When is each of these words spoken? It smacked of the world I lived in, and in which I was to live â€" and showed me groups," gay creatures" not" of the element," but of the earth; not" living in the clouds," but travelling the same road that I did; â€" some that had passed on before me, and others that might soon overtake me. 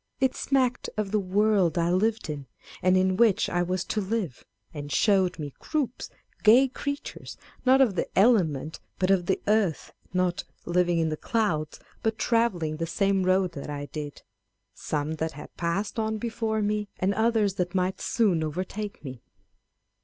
It 0.19 0.35
smacked 0.35 0.89
of 0.97 1.11
the 1.11 1.19
world 1.19 1.77
I 1.77 1.91
lived 1.91 2.27
in, 2.27 2.47
and 2.81 2.97
in 2.97 3.17
which 3.17 3.51
I 3.51 3.61
was 3.61 3.83
to 3.83 4.01
live 4.01 4.43
â€" 4.73 4.79
and 4.79 4.91
showed 4.91 5.37
me 5.37 5.53
groups," 5.59 6.09
gay 6.43 6.67
creatures" 6.69 7.37
not" 7.67 7.81
of 7.81 7.93
the 7.93 8.07
element," 8.17 8.79
but 8.97 9.11
of 9.11 9.27
the 9.27 9.39
earth; 9.45 9.93
not" 10.11 10.43
living 10.75 10.97
in 10.97 11.09
the 11.09 11.17
clouds," 11.17 11.79
but 12.01 12.17
travelling 12.17 12.77
the 12.77 12.87
same 12.87 13.21
road 13.21 13.51
that 13.51 13.69
I 13.69 13.85
did; 13.85 14.15
â€" 14.15 14.21
some 14.73 15.11
that 15.17 15.33
had 15.33 15.55
passed 15.55 15.99
on 15.99 16.17
before 16.17 16.63
me, 16.63 16.89
and 16.97 17.13
others 17.13 17.53
that 17.61 17.75
might 17.75 18.01
soon 18.01 18.43
overtake 18.43 19.03
me. 19.05 19.21